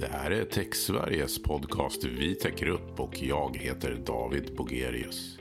[0.00, 5.38] Det här är TechSveriges podcast Vi täcker upp och jag heter David Bogerius.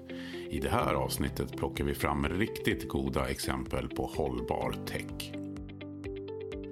[0.50, 5.32] I det här avsnittet plockar vi fram riktigt goda exempel på hållbar tech.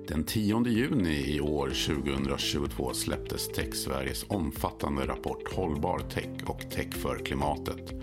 [0.08, 7.26] Den 10 juni i år 2022 släpptes TechSveriges omfattande rapport Hållbar tech och tech för
[7.26, 7.94] klimatet.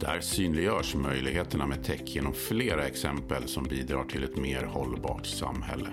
[0.00, 5.88] Där synliggörs möjligheterna med tech genom flera exempel som bidrar till ett mer hållbart samhälle.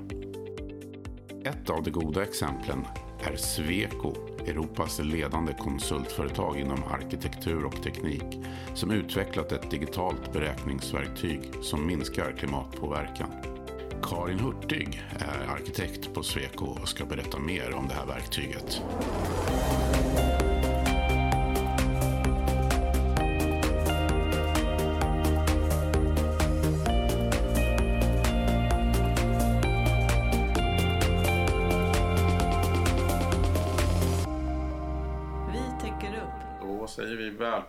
[1.45, 2.85] Ett av de goda exemplen
[3.23, 4.14] är Sweco,
[4.47, 8.39] Europas ledande konsultföretag inom arkitektur och teknik,
[8.73, 13.29] som utvecklat ett digitalt beräkningsverktyg som minskar klimatpåverkan.
[14.04, 18.82] Karin Hurtig är arkitekt på Sweco och ska berätta mer om det här verktyget.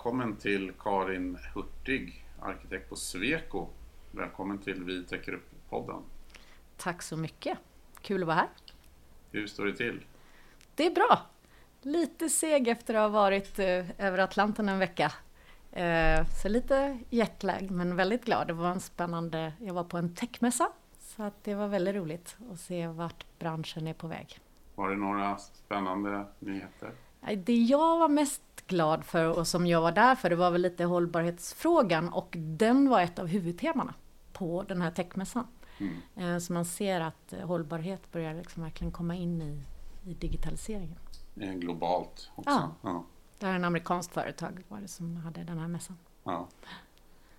[0.03, 3.67] Välkommen till Karin Hurtig, arkitekt på Sweco.
[4.11, 6.03] Välkommen till Vi täcker upp-podden.
[6.77, 7.59] Tack så mycket.
[8.01, 8.49] Kul att vara här.
[9.31, 10.05] Hur står det till?
[10.75, 11.21] Det är bra.
[11.83, 15.13] Lite seg efter att ha varit eh, över Atlanten en vecka.
[15.73, 18.47] Eh, så lite jetlag, men väldigt glad.
[18.47, 19.53] Det var en spännande...
[19.61, 23.87] Jag var på en techmässa, så att det var väldigt roligt att se vart branschen
[23.87, 24.39] är på väg.
[24.75, 26.93] Var det några spännande nyheter?
[27.37, 30.63] Det jag var mest glad för och som jag var där för, det var väl
[30.63, 33.95] lite hållbarhetsfrågan och den var ett av huvudtemana
[34.33, 35.47] på den här techmässan.
[35.79, 35.95] Mm.
[36.17, 39.63] Eh, Så man ser att eh, hållbarhet börjar liksom verkligen komma in i,
[40.11, 40.99] i digitaliseringen.
[41.35, 42.51] Globalt också.
[42.51, 42.71] Ja.
[42.83, 43.05] Ja.
[43.39, 45.97] Det är en amerikanskt företag var det som hade den här mässan.
[46.25, 46.49] ja.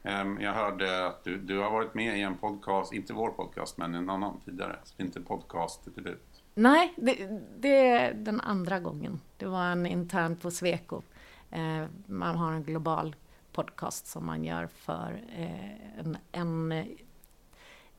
[0.04, 3.78] Ehm, Jag hörde att du, du har varit med i en podcast, inte vår podcast,
[3.78, 4.80] men en annan tidigare.
[4.84, 6.44] Så inte podcastdebut.
[6.56, 9.20] Nej, det, det är den andra gången.
[9.38, 11.02] Det var en intern på Sweco.
[11.54, 13.16] Eh, man har en global
[13.52, 16.86] podcast som man gör för eh, en, en, eh,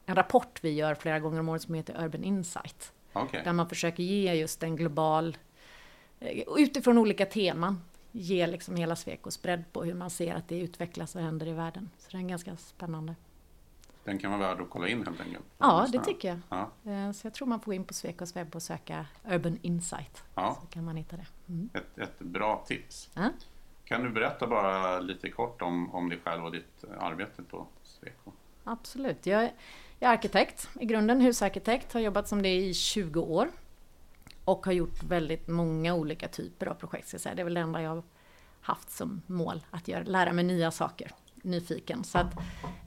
[0.06, 2.92] en rapport vi gör flera gånger om året som heter Urban Insight.
[3.12, 3.40] Okej.
[3.44, 5.36] Där man försöker ge just en global,
[6.56, 7.80] utifrån olika teman,
[8.12, 11.52] ge liksom hela Swecos bredd på hur man ser att det utvecklas och händer i
[11.52, 11.90] världen.
[11.98, 13.14] Så det är en ganska spännande.
[14.04, 15.44] Den kan vara värd att kolla in helt enkelt.
[15.58, 16.38] Ja, det tycker jag.
[16.84, 16.92] Ja.
[16.92, 20.22] Eh, Så jag tror man får gå in på Swecos webb och söka Urban Insight.
[20.34, 20.58] Ja.
[20.60, 21.26] Så kan man hitta det.
[21.48, 21.70] Mm.
[21.74, 23.10] Ett, ett bra tips.
[23.14, 23.28] Ja.
[23.84, 28.32] Kan du berätta bara lite kort om, om dig själv och ditt arbete på Sweco?
[28.64, 29.26] Absolut.
[29.26, 29.52] Jag är,
[29.98, 33.48] jag är arkitekt, i grunden husarkitekt, har jobbat som det i 20 år.
[34.44, 37.08] Och har gjort väldigt många olika typer av projekt.
[37.08, 37.34] Ska jag säga.
[37.34, 38.02] Det är väl det enda jag har
[38.60, 41.10] haft som mål, att göra, lära mig nya saker.
[41.34, 42.04] Nyfiken.
[42.04, 42.34] Så att,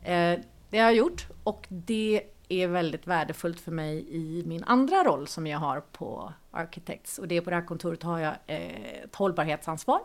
[0.04, 0.40] eh,
[0.70, 5.28] det har jag gjort och det är väldigt värdefullt för mig i min andra roll
[5.28, 7.18] som jag har på Architects.
[7.20, 10.02] Och det är på det här kontoret har jag eh, ett hållbarhetsansvar.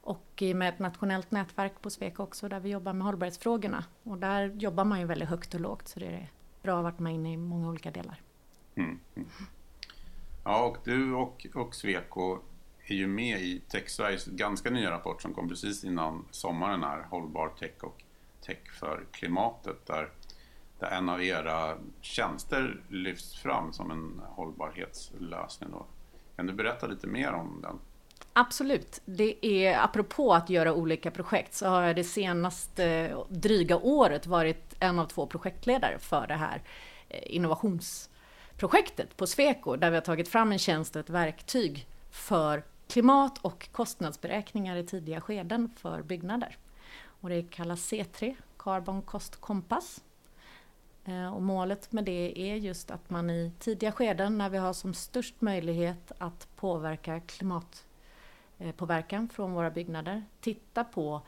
[0.00, 3.84] Och med ett nationellt nätverk på Sweco också där vi jobbar med hållbarhetsfrågorna.
[4.02, 6.30] Och där jobbar man ju väldigt högt och lågt så det är
[6.62, 8.20] bra att vara med inne i många olika delar.
[8.74, 9.28] Mm, mm.
[10.44, 12.38] Ja, och du och, och Sweco
[12.86, 17.48] är ju med i TechSveriges ganska nya rapport som kom precis innan sommaren här, Hållbar
[17.48, 18.02] tech och
[18.42, 20.08] tech för klimatet, där,
[20.78, 25.70] där en av era tjänster lyfts fram som en hållbarhetslösning.
[25.70, 25.86] Då.
[26.36, 27.78] Kan du berätta lite mer om den?
[28.32, 29.00] Absolut.
[29.04, 34.74] Det är, apropå att göra olika projekt, så har jag det senaste dryga året varit
[34.80, 36.62] en av två projektledare för det här
[37.08, 42.64] eh, innovationsprojektet på Sweco, där vi har tagit fram en tjänst och ett verktyg för
[42.88, 46.56] klimat och kostnadsberäkningar i tidiga skeden för byggnader.
[47.22, 50.04] Och det kallas C3, Carbon Cost Compass.
[51.04, 54.72] Eh, och målet med det är just att man i tidiga skeden, när vi har
[54.72, 60.24] som störst möjlighet att påverka klimatpåverkan från våra byggnader.
[60.40, 61.22] Titta på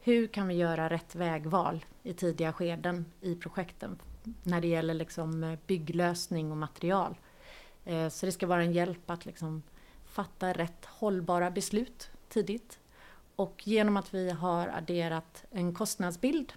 [0.00, 3.98] hur kan vi göra rätt vägval i tidiga skeden i projekten
[4.42, 7.18] när det gäller liksom eh, bygglösning och material.
[7.84, 9.62] Eh, så det ska vara en hjälp att liksom
[10.04, 12.78] fatta rätt hållbara beslut tidigt.
[13.36, 16.52] Och genom att vi har adderat en kostnadsbild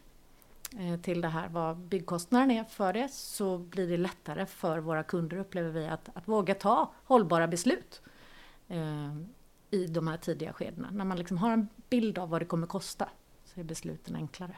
[0.79, 5.03] eh, till det här, vad byggkostnaden är för det, så blir det lättare för våra
[5.03, 8.01] kunder, upplever vi, att, att våga ta hållbara beslut.
[8.67, 9.13] Eh,
[9.71, 10.89] i de här tidiga skedena.
[10.91, 13.09] När man liksom har en bild av vad det kommer kosta
[13.45, 14.55] så är besluten enklare.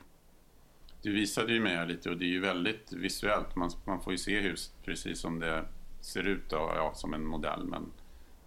[1.02, 3.56] Du visade ju mig här lite och det är ju väldigt visuellt.
[3.56, 5.66] Man, man får ju se huset precis som det
[6.02, 7.64] ser ut då, ja, som en modell.
[7.64, 7.92] Men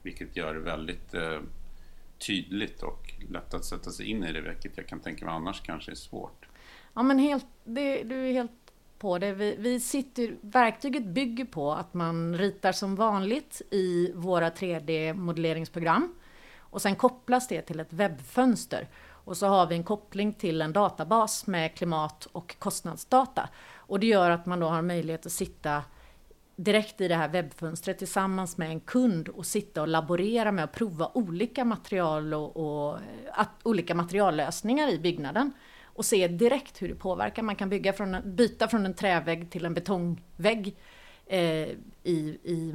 [0.02, 1.40] vilket gör det väldigt eh,
[2.26, 4.40] tydligt och lätt att sätta sig in i det.
[4.40, 6.46] Vilket jag kan tänka mig annars kanske är svårt.
[6.94, 8.50] Ja men helt, det, du är helt
[8.98, 9.32] på det.
[9.32, 16.14] Vi, vi sitter, verktyget bygger på att man ritar som vanligt i våra 3D-modelleringsprogram
[16.58, 18.88] och sen kopplas det till ett webbfönster.
[19.24, 23.48] Och så har vi en koppling till en databas med klimat och kostnadsdata.
[23.74, 25.82] Och det gör att man då har möjlighet att sitta
[26.56, 30.72] direkt i det här webbfönstret tillsammans med en kund och sitta och laborera med att
[30.72, 32.98] prova olika material och, och
[33.32, 35.52] att, olika materiallösningar i byggnaden
[35.84, 37.42] och se direkt hur det påverkar.
[37.42, 40.76] Man kan bygga från, byta från en trävägg till en betongvägg
[41.26, 41.68] eh,
[42.02, 42.74] i, i,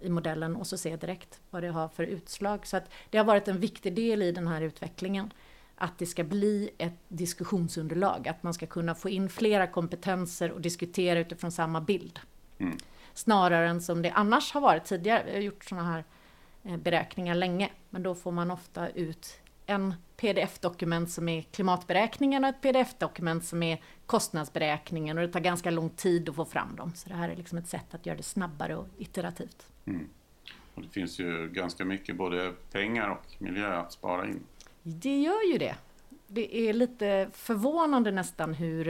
[0.00, 2.66] i modellen och så se direkt vad det har för utslag.
[2.66, 5.30] Så att det har varit en viktig del i den här utvecklingen
[5.78, 10.60] att det ska bli ett diskussionsunderlag, att man ska kunna få in flera kompetenser och
[10.60, 12.20] diskutera utifrån samma bild.
[12.58, 12.78] Mm.
[13.14, 15.22] Snarare än som det annars har varit tidigare.
[15.26, 16.04] Vi har gjort sådana här
[16.64, 22.50] eh, beräkningar länge, men då får man ofta ut en pdf-dokument som är klimatberäkningen och
[22.50, 26.92] ett pdf-dokument som är kostnadsberäkningen och det tar ganska lång tid att få fram dem.
[26.94, 29.66] Så det här är liksom ett sätt att göra det snabbare och iterativt.
[29.84, 30.08] Mm.
[30.74, 34.40] Och det finns ju ganska mycket både pengar och miljö att spara in.
[34.82, 35.74] Det gör ju det.
[36.26, 38.84] Det är lite förvånande nästan hur,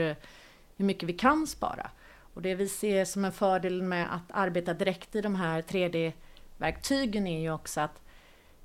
[0.77, 1.91] hur mycket vi kan spara.
[2.33, 7.27] Och det vi ser som en fördel med att arbeta direkt i de här 3D-verktygen
[7.27, 8.01] är ju också att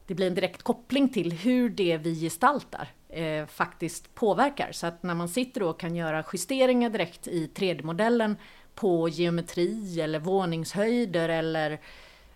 [0.06, 4.72] det blir en direkt koppling till hur det vi gestaltar eh, faktiskt påverkar.
[4.72, 8.36] Så att när man sitter och kan göra justeringar direkt i 3D-modellen
[8.74, 11.80] på geometri eller våningshöjder eller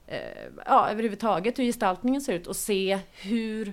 [0.07, 0.19] eh,
[0.67, 3.73] ja, överhuvudtaget hur gestaltningen ser ut och se hur,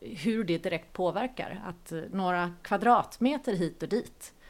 [0.00, 1.62] hur det direkt påverkar.
[1.66, 4.41] Att eh, några kvadratmeter hit och dit eh,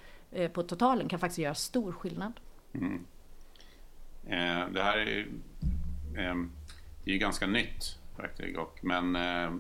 [0.53, 2.33] på totalen kan faktiskt göra stor skillnad.
[2.73, 3.05] Mm.
[4.25, 5.19] Eh, det här är,
[6.17, 6.35] eh,
[7.05, 8.59] det är ju ganska nytt verktyg.
[8.59, 9.53] Och, men eh,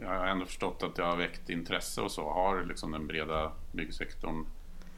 [0.00, 2.30] jag har ändå förstått att det har väckt intresse och så.
[2.30, 4.46] Har liksom den breda byggsektorn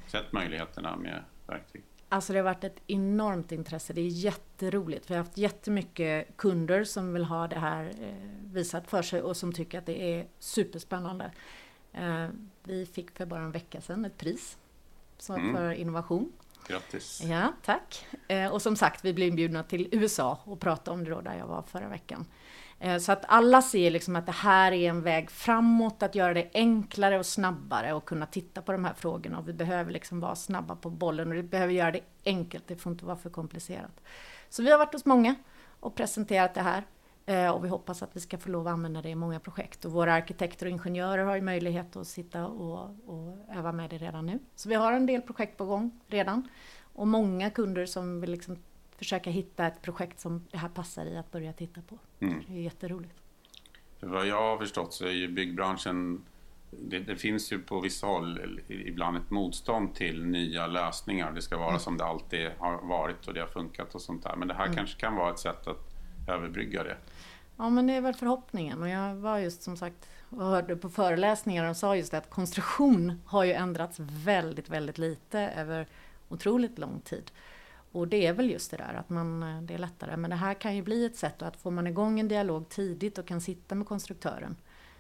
[0.07, 1.83] sett möjligheterna med verktyg?
[2.09, 3.93] Alltså det har varit ett enormt intresse.
[3.93, 5.11] Det är jätteroligt.
[5.11, 9.37] Vi har haft jättemycket kunder som vill ha det här eh, visat för sig och
[9.37, 11.33] som tycker att det är superspännande.
[11.93, 12.29] Eh,
[12.63, 14.59] vi fick för bara en vecka sedan ett pris
[15.33, 15.57] mm.
[15.57, 16.33] för innovation.
[16.69, 17.23] Grattis!
[17.25, 18.07] Ja, tack!
[18.29, 21.35] Eh, och som sagt, vi blev inbjudna till USA och prata om det då där
[21.39, 22.27] jag var förra veckan.
[22.81, 26.35] Eh, så att alla ser liksom att det här är en väg framåt, att göra
[26.35, 29.39] det enklare och snabbare och kunna titta på de här frågorna.
[29.39, 32.77] Och vi behöver liksom vara snabba på bollen och vi behöver göra det enkelt, det
[32.77, 34.01] får inte vara för komplicerat.
[34.49, 35.35] Så vi har varit hos många
[35.81, 36.85] och presenterat det här.
[37.27, 39.85] Eh, och vi hoppas att vi ska få lov att använda det i många projekt.
[39.85, 43.99] Och våra arkitekter och ingenjörer har ju möjlighet att sitta och, och öva med det
[43.99, 44.39] redan nu.
[44.55, 46.49] Så vi har en del projekt på gång redan.
[46.83, 48.57] Och många kunder som vill liksom
[48.97, 51.99] försöka hitta ett projekt som det här passar i att börja titta på.
[52.21, 52.43] Mm.
[52.49, 53.15] Det är jätteroligt.
[54.01, 56.25] För vad jag har förstått så är ju byggbranschen
[56.71, 61.33] det, det, finns ju på vissa håll ibland ett motstånd till nya lösningar.
[61.33, 61.81] Det ska vara mm.
[61.81, 64.37] som det alltid har varit och det har funkat och sånt där.
[64.37, 64.77] Men det här mm.
[64.77, 65.95] kanske kan vara ett sätt att
[66.29, 66.97] överbrygga det.
[67.57, 68.83] Ja, men det är väl förhoppningen.
[68.83, 72.31] Och jag var just som sagt och hörde på föreläsningar och sa just det att
[72.31, 75.87] konstruktion har ju ändrats väldigt, väldigt lite över
[76.29, 77.31] otroligt lång tid.
[77.93, 80.17] Och det är väl just det där att man, eh, det är lättare.
[80.17, 83.19] Men det här kan ju bli ett sätt att får man igång en dialog tidigt
[83.19, 84.57] och kan sitta med konstruktören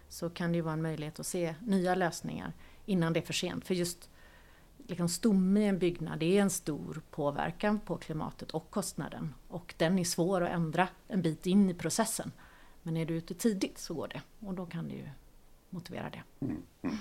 [0.08, 2.52] så kan det ju vara en möjlighet att se nya lösningar
[2.86, 3.66] innan det är för sent.
[3.66, 4.10] För just
[4.86, 9.34] liksom stomme i en byggnad det är en stor påverkan på klimatet och kostnaden.
[9.48, 12.32] Och den är svår att ändra en bit in i processen.
[12.86, 15.08] Men är du ute tidigt så går det och då kan du ju
[15.70, 16.22] motivera det.
[16.40, 16.62] Mm.
[16.82, 16.96] Mm.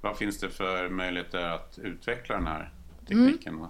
[0.00, 3.54] Vad finns det för möjligheter att utveckla den här tekniken?
[3.54, 3.68] Mm.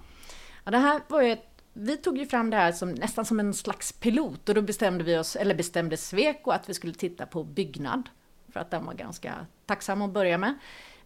[0.64, 3.54] Ja, det här var ett, vi tog ju fram det här som, nästan som en
[3.54, 7.44] slags pilot och då bestämde vi oss, eller bestämde Sweco att vi skulle titta på
[7.44, 8.08] byggnad.
[8.48, 10.58] För att den var ganska tacksam att börja med.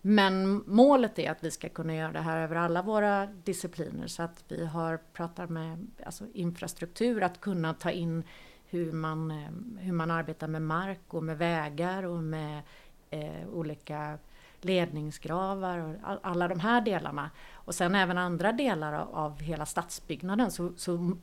[0.02, 4.22] Men målet är att vi ska kunna göra det här över alla våra discipliner så
[4.22, 8.24] att vi har pratat med alltså infrastruktur, att kunna ta in
[8.70, 12.62] hur man, eh, hur man arbetar med mark och med vägar och med
[13.10, 14.18] eh, olika
[14.60, 17.30] ledningsgravar och alla de här delarna.
[17.52, 20.50] Och sen även andra delar av hela stadsbyggnaden.
[20.50, 21.16] Så, så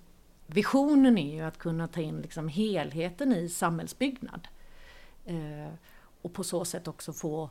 [0.48, 4.48] visionen är ju att kunna ta in liksom helheten i samhällsbyggnad.
[5.25, 5.74] Eh,
[6.22, 7.50] och på så sätt också få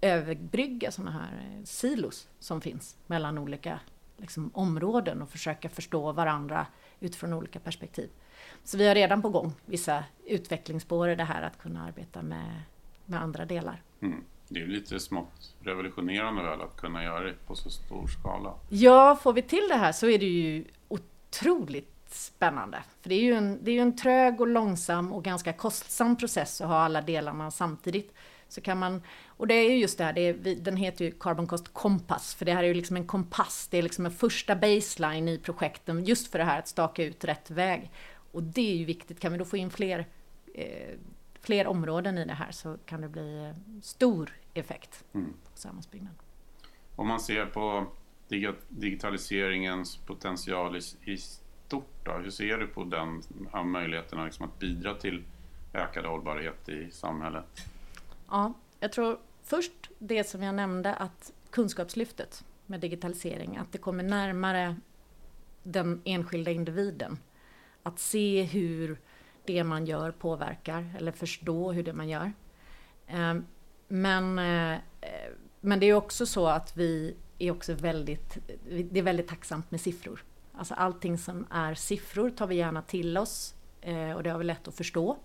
[0.00, 3.80] överbrygga sådana här eh, silos som finns mellan olika
[4.16, 6.66] liksom, områden och försöka förstå varandra
[7.00, 8.10] utifrån olika perspektiv.
[8.64, 12.62] Så vi har redan på gång vissa utvecklingsspår i det här att kunna arbeta med,
[13.06, 13.82] med andra delar.
[14.00, 14.24] Mm.
[14.48, 18.54] Det är lite smått revolutionerande väl att kunna göra det på så stor skala?
[18.68, 22.82] Ja, får vi till det här så är det ju otroligt spännande.
[23.02, 26.60] För det är ju en, det är en trög och långsam och ganska kostsam process
[26.60, 28.14] att ha alla delarna samtidigt.
[28.48, 31.10] så kan man, och det är ju just det här, det är, den heter ju
[31.10, 34.12] Carbon Cost Compass, för det här är ju liksom en kompass, det är liksom en
[34.12, 37.90] första baseline i projekten, just för det här att staka ut rätt väg.
[38.34, 40.06] Och det är ju viktigt, kan vi då få in fler,
[40.54, 40.98] eh,
[41.40, 45.32] fler områden i det här så kan det bli eh, stor effekt mm.
[45.52, 46.18] på samhällsbyggnaden.
[46.96, 47.86] Om man ser på
[48.68, 50.80] digitaliseringens potential i,
[51.12, 53.22] i stort, då, hur ser du på den
[53.52, 55.24] här möjligheterna liksom att bidra till
[55.74, 57.44] ökad hållbarhet i samhället?
[58.30, 64.04] Ja, jag tror först det som jag nämnde att kunskapslyftet med digitalisering, att det kommer
[64.04, 64.76] närmare
[65.62, 67.18] den enskilda individen.
[67.86, 69.00] Att se hur
[69.44, 72.32] det man gör påverkar eller förstå hur det man gör.
[73.06, 73.46] Ehm,
[73.88, 74.78] men, eh,
[75.60, 78.38] men det är också så att vi är också väldigt,
[78.90, 80.24] det är väldigt tacksamt med siffror.
[80.52, 84.44] Alltså allting som är siffror tar vi gärna till oss eh, och det har vi
[84.44, 85.16] lätt att förstå.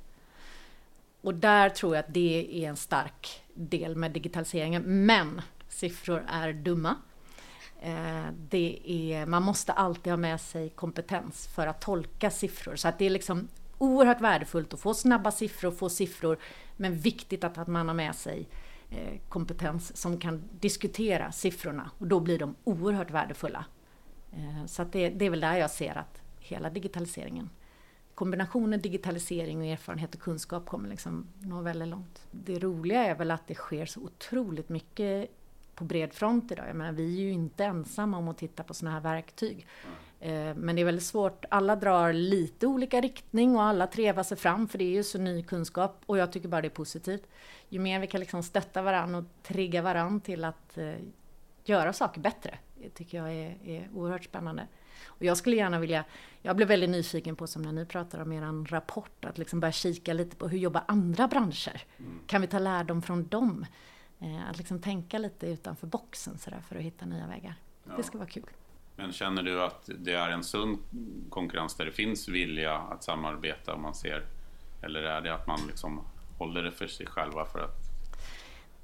[1.22, 5.06] Och där tror jag att det är en stark del med digitaliseringen.
[5.06, 6.96] Men siffror är dumma.
[7.82, 12.76] Eh, det är, man måste alltid ha med sig kompetens för att tolka siffror.
[12.76, 16.38] Så att det är liksom oerhört värdefullt att få snabba siffror, få siffror,
[16.78, 18.48] men viktigt att, att man har med sig
[18.90, 23.66] eh, kompetens som kan diskutera siffrorna och då blir de oerhört värdefulla.
[24.32, 27.50] Eh, så att det, det är väl där jag ser att hela digitaliseringen
[28.20, 32.28] kombinationen digitalisering och erfarenhet och kunskap kommer liksom nå väldigt långt.
[32.32, 35.30] Det roliga är väl att det sker så otroligt mycket
[35.80, 36.68] på bred front idag.
[36.68, 39.68] Jag menar, vi är ju inte ensamma om att titta på sådana här verktyg.
[40.22, 40.58] Mm.
[40.58, 41.46] Men det är väldigt svårt.
[41.50, 45.18] Alla drar lite olika riktning och alla trevar sig fram för det är ju så
[45.18, 47.28] ny kunskap och jag tycker bara det är positivt.
[47.70, 50.94] Ju mer vi kan liksom stötta varandra och trigga varandra till att uh,
[51.64, 54.68] göra saker bättre, det tycker jag är, är oerhört spännande.
[55.06, 56.06] Och jag skulle gärna vilja,
[56.42, 59.72] jag blev väldigt nyfiken på som när ni pratar om er rapport, att liksom börja
[59.72, 61.82] kika lite på hur jobbar andra branscher?
[61.98, 62.20] Mm.
[62.28, 63.66] Kan vi ta lärdom från dem?
[64.20, 67.56] Eh, att liksom tänka lite utanför boxen sådär för att hitta nya vägar.
[67.84, 67.94] Ja.
[67.98, 68.50] Det ska vara kul.
[68.96, 70.78] Men känner du att det är en sund
[71.30, 74.26] konkurrens där det finns vilja att samarbeta om man ser,
[74.82, 76.02] eller är det att man liksom
[76.38, 77.76] håller det för sig själva för att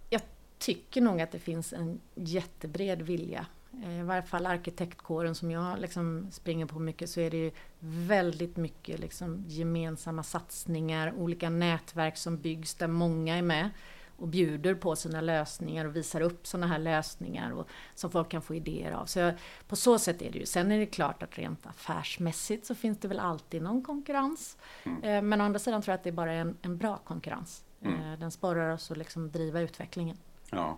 [0.09, 0.21] jag
[0.57, 3.45] tycker nog att det finns en jättebred vilja
[3.83, 7.51] Eh, i varje fall arkitektkåren som jag liksom springer på mycket så är det ju
[7.79, 13.69] väldigt mycket liksom gemensamma satsningar, olika nätverk som byggs där många är med
[14.17, 18.41] och bjuder på sina lösningar och visar upp sådana här lösningar och, som folk kan
[18.41, 19.05] få idéer av.
[19.05, 19.33] Så jag,
[19.67, 20.45] på så sätt är det ju.
[20.45, 24.57] Sen är det klart att rent affärsmässigt så finns det väl alltid någon konkurrens.
[24.83, 25.03] Mm.
[25.03, 26.97] Eh, men å andra sidan tror jag att det är bara är en, en bra
[26.97, 27.63] konkurrens.
[27.81, 28.13] Mm.
[28.13, 30.17] Eh, den sporrar oss att liksom driva utvecklingen.
[30.51, 30.77] Ja.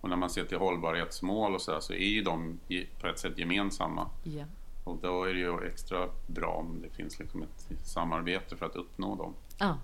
[0.00, 2.58] Och när man ser till hållbarhetsmål och så där, så är ju de
[3.00, 4.10] på ett sätt gemensamma.
[4.24, 4.48] Yeah.
[4.84, 8.76] Och då är det ju extra bra om det finns liksom ett samarbete för att
[8.76, 9.34] uppnå dem.
[9.58, 9.78] Ja.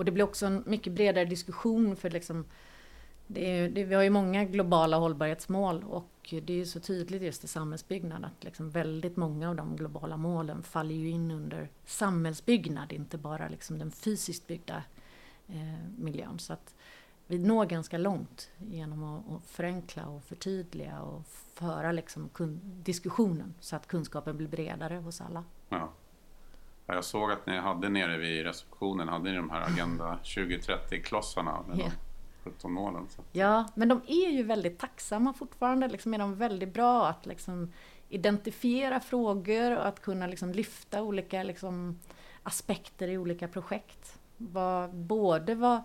[0.00, 2.44] Och det blir också en mycket bredare diskussion för liksom
[3.26, 7.22] det är, det, vi har ju många globala hållbarhetsmål och det är ju så tydligt
[7.22, 11.68] just i samhällsbyggnad att liksom väldigt många av de globala målen faller ju in under
[11.84, 14.82] samhällsbyggnad, inte bara liksom den fysiskt byggda
[15.48, 16.38] eh, miljön.
[16.38, 16.74] Så att
[17.26, 22.30] vi når ganska långt genom att, förenkla och förtydliga och föra liksom
[22.62, 25.44] diskussionen så att kunskapen blir bredare hos alla.
[25.68, 25.90] Ja.
[26.94, 31.78] Jag såg att ni hade nere vid receptionen hade ni de här Agenda 2030-klossarna med
[31.78, 31.92] yeah.
[32.44, 33.06] de 17 målen.
[33.08, 33.22] Så.
[33.32, 35.88] Ja, men de är ju väldigt tacksamma fortfarande.
[35.88, 37.72] Liksom är de väldigt bra att liksom
[38.08, 41.98] identifiera frågor och att kunna liksom lyfta olika liksom
[42.42, 44.18] aspekter i olika projekt.
[44.36, 45.82] Vad, både vad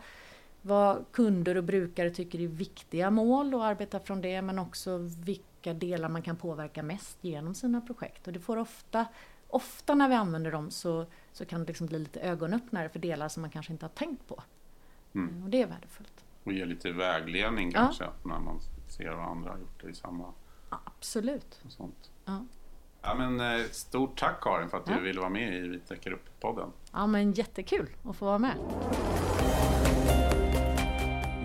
[0.66, 5.74] vad kunder och brukare tycker är viktiga mål och arbeta från det men också vilka
[5.74, 8.28] delar man kan påverka mest genom sina projekt.
[8.28, 9.06] Och det får ofta,
[9.56, 13.28] ofta när vi använder dem så, så kan det liksom bli lite ögonöppnare för delar
[13.28, 14.44] som man kanske inte har tänkt på.
[15.14, 15.44] Mm.
[15.44, 16.26] Och det är värdefullt.
[16.44, 17.80] Och ge lite vägledning ja.
[17.80, 20.34] kanske när man ser vad andra har gjort i samma...
[20.70, 21.62] Absolut.
[21.66, 22.12] Och sånt.
[22.26, 22.46] Ja.
[23.02, 24.96] Ja, men, eh, stort tack Karin för att ja.
[24.96, 26.72] du ville vara med i Vi täcker upp-podden.
[26.92, 28.58] Ja men jättekul att få vara med.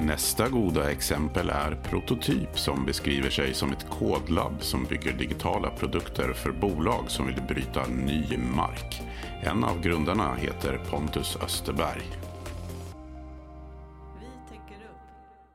[0.07, 6.33] Nästa goda exempel är Prototyp som beskriver sig som ett kodlabb som bygger digitala produkter
[6.33, 9.03] för bolag som vill bryta ny mark.
[9.43, 12.03] En av grundarna heter Pontus Österberg.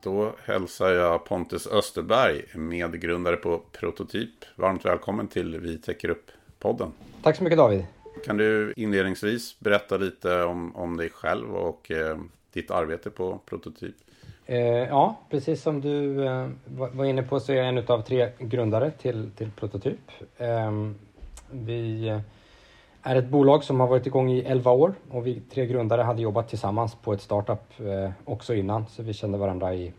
[0.03, 4.45] Då hälsar jag Pontus Österberg, medgrundare på Prototyp.
[4.55, 6.91] Varmt välkommen till Vi täcker upp-podden.
[7.21, 7.85] Tack så mycket David.
[8.25, 12.17] Kan du inledningsvis berätta lite om, om dig själv och eh,
[12.53, 13.95] ditt arbete på Prototyp?
[14.45, 18.29] Eh, ja, precis som du eh, var inne på så är jag en av tre
[18.39, 20.11] grundare till, till Prototyp.
[20.37, 22.09] Ehm, eh, vi
[23.01, 26.21] är ett bolag som har varit igång i 11 år och vi tre grundare hade
[26.21, 29.93] jobbat tillsammans på ett startup eh, också innan så vi kände varandra i,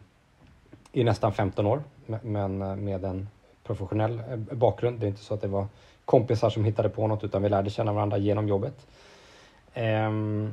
[0.93, 1.83] i nästan 15 år
[2.23, 3.29] men eh, med en
[3.65, 5.01] professionell eh, bakgrund.
[5.01, 5.67] Det är inte så att det var
[6.05, 8.87] kompisar som hittade på något utan vi lärde känna varandra genom jobbet.
[9.75, 10.53] Ehm,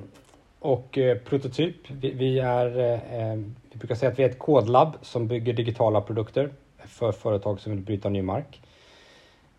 [0.63, 3.35] och eh, Prototyp, vi, vi är, eh, eh,
[3.71, 6.49] vi brukar säga att vi är ett kodlabb som bygger digitala produkter
[6.85, 8.61] för företag som vill bryta ny mark.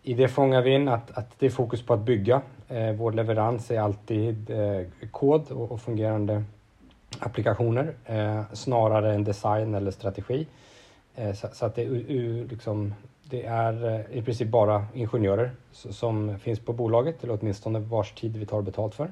[0.03, 2.41] I det fångar vi in att, att det är fokus på att bygga.
[2.67, 4.81] Eh, vår leverans är alltid eh,
[5.11, 6.43] kod och, och, fungerande
[7.19, 10.47] applikationer eh, snarare än design eller strategi.
[11.15, 12.93] Eh, så, så, att det, u, liksom,
[13.23, 18.37] det är eh, i princip bara ingenjörer som finns på bolaget, eller åtminstone vars tid
[18.37, 19.09] vi tar betalt för.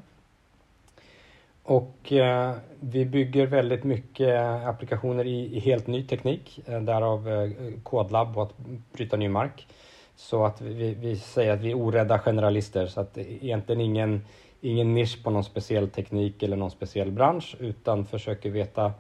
[1.64, 7.52] Och eh, vi bygger väldigt mycket applikationer i, i helt ny teknik, eh, därav eh,
[7.84, 8.58] kodlabb och att
[8.94, 9.68] bryta ny mark.
[10.16, 14.26] Så att vi, vi säger att vi är orädda generalister, så att egentligen ingen,
[14.62, 18.94] ingen nisch på någon speciell teknik eller någon speciell bransch, utan försöker veta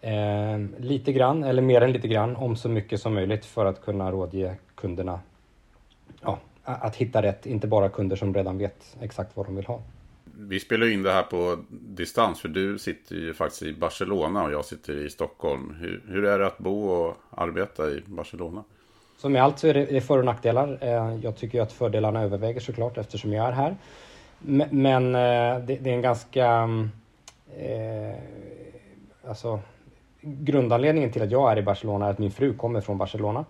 [0.00, 3.80] eh, lite grann, eller mer än lite grann, om så mycket som möjligt för att
[3.80, 5.20] kunna rådge kunderna
[6.22, 9.80] ja, att hitta rätt, inte bara kunder som redan vet exakt vad de vill ha
[10.38, 14.52] vi spelar in det här på distans för du sitter ju faktiskt i Barcelona och
[14.52, 15.76] jag sitter i Stockholm.
[15.80, 18.64] Hur, hur är det att bo och arbeta i Barcelona?
[19.16, 20.78] Som med allt så är det för och nackdelar.
[20.80, 23.76] Eh, jag tycker att fördelarna överväger såklart eftersom jag är här.
[24.70, 26.68] Men eh, det är en ganska...
[27.56, 28.14] Eh,
[29.28, 29.60] alltså,
[30.20, 33.44] grundanledningen till att jag är i Barcelona är att min fru kommer från Barcelona.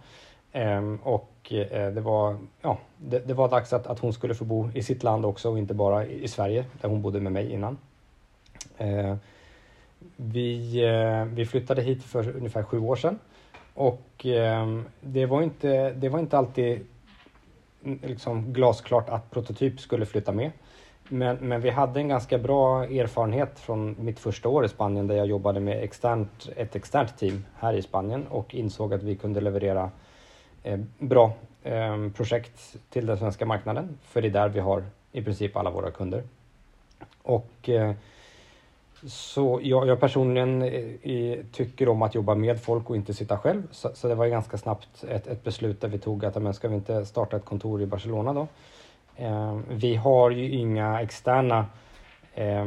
[0.52, 4.34] Ehm, och och eh, det var, ja, det, det, var dags att, att hon skulle
[4.34, 7.32] få bo i sitt land också och inte bara i, Sverige där hon bodde med
[7.32, 7.78] mig innan.
[8.78, 9.16] Eh,
[10.16, 13.18] vi, eh, vi flyttade hit för ungefär sju år sedan
[13.74, 16.86] och ehm, det var inte, det var inte alltid
[17.84, 20.50] mm, liksom glasklart att Prototyp skulle flytta med.
[21.08, 25.16] Men, men vi hade en ganska bra erfarenhet från mitt första år i Spanien där
[25.16, 29.40] jag jobbade med externt, ett externt team här i Spanien och insåg att vi kunde
[29.40, 30.03] leverera Eh,
[30.66, 33.98] Eh, bra eh, projekt till den svenska marknaden.
[34.02, 36.22] För det är där vi har i princip alla våra kunder.
[37.22, 37.92] Och eh,
[39.06, 43.62] så jag, jag personligen i, tycker om att jobba med folk och inte sitta själv.
[43.70, 46.68] Så, så det var ganska snabbt ett, ett, beslut där vi tog att, men ska
[46.68, 48.46] vi inte starta ett kontor i Barcelona då?
[49.68, 51.66] Vi har ju inga externa
[52.34, 52.64] eh,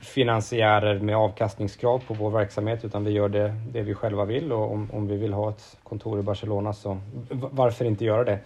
[0.00, 4.72] finansiärer med avkastningskrav på vår verksamhet utan vi gör det, det vi själva vill och
[4.72, 8.38] om, om vi vill ha ett kontor i Barcelona så varför inte göra det?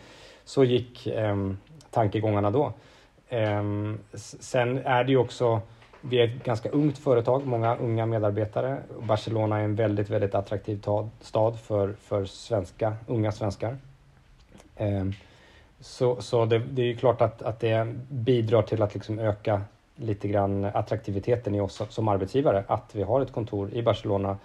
[0.44, 1.36] Så gick eh,
[1.90, 2.72] tankegångarna då.
[3.28, 3.62] Eh,
[4.14, 5.60] sen är det ju också,
[6.00, 8.82] vi är ett ganska ungt företag, många unga medarbetare.
[9.00, 10.84] Barcelona är en väldigt, väldigt attraktiv
[11.20, 13.76] stad för, för svenska, unga svenskar.
[14.76, 15.04] Eh,
[15.80, 19.62] så så det, det, är klart att, att det bidrar till att liksom öka
[19.96, 24.36] lite grann attraktiviteten i oss som arbetsgivare att vi har ett kontor i Barcelona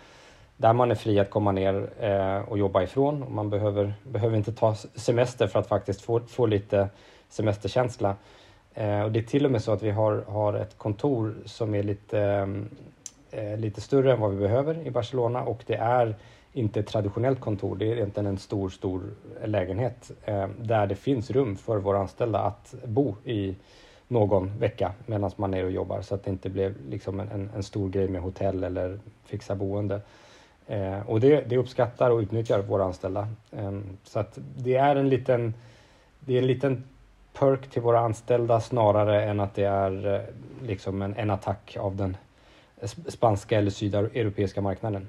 [0.58, 3.26] där man är fri att komma ner eh, och jobba ifrån.
[3.30, 6.90] Man behöver, behöver inte ta semester för att faktiskt få, få lite
[7.30, 8.16] semesterkänsla.
[8.74, 11.76] Eh, och det är till och med så att vi har, har ett kontor som
[11.76, 12.20] är lite,
[13.32, 16.16] eh, lite större än vad vi behöver i Barcelona och det är
[16.54, 19.02] inte ett traditionellt kontor, det är egentligen en stor, stor
[19.46, 20.12] lägenhet
[20.58, 23.56] där det finns rum för våra anställda att bo i
[24.10, 27.64] någon vecka medan man är och jobbar så att det inte blev liksom en, en
[27.64, 30.02] stor grej med hotell eller fixa boende.
[30.68, 33.28] Eh, och det, det uppskattar och utnyttjar våra anställda.
[33.52, 35.54] Eh, så att det är en liten,
[36.20, 36.84] det är en liten
[37.34, 40.22] perk till våra anställda snarare än att det är eh,
[40.68, 42.18] liksom en, en attack av den
[43.08, 45.08] spanska eller sydeuropeiska marknaden.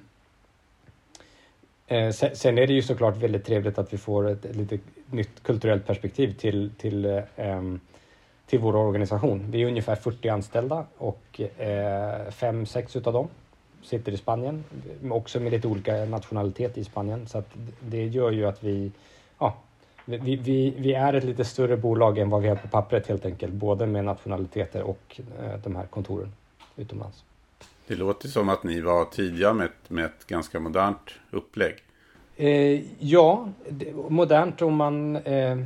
[1.87, 4.79] Eh, sen, sen, är det ju såklart väldigt trevligt att vi får ett, ett lite
[5.07, 7.81] nytt kulturellt perspektiv till, till eh, ehm,
[8.51, 9.47] till vår organisation.
[9.51, 13.29] Vi är ungefär 40 anställda och eh, fem, sex utav dem
[13.83, 14.65] sitter i Spanien,
[15.11, 17.27] också med lite olika nationalitet i Spanien.
[17.27, 18.93] Så att det gör ju att vi,
[19.39, 19.57] ja,
[20.05, 23.25] vi, vi, vi är ett lite större bolag än vad vi är på pappret helt
[23.25, 26.33] enkelt, både med nationaliteter och eh, de här kontoren
[26.77, 27.25] utomlands.
[27.87, 31.75] Det låter som att ni var tidiga med ett, med ett ganska modernt upplägg.
[32.37, 33.49] Eh, ja,
[34.09, 35.59] modernt om man eh,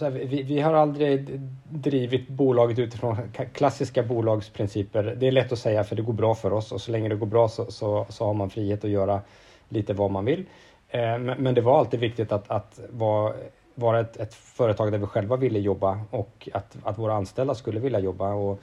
[0.00, 3.16] här, vi, vi, har aldrig drivit bolaget utifrån
[3.52, 5.16] klassiska bolagsprinciper.
[5.20, 7.16] Det är lätt att säga för det går bra för oss och så länge det
[7.16, 9.20] går bra så, så, så har man frihet att göra
[9.68, 10.46] lite vad man vill.
[10.88, 13.34] Eh, men, men, det var alltid viktigt att, att vara,
[13.74, 17.80] vara ett, ett, företag där vi själva ville jobba och att, att våra anställda skulle
[17.80, 18.32] vilja jobba.
[18.32, 18.60] Och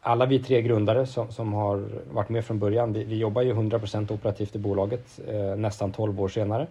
[0.00, 3.54] alla vi tre grundare som, som har varit med från början, vi, vi jobbar ju
[3.54, 6.66] 100% operativt i bolaget eh, nästan 12 år senare.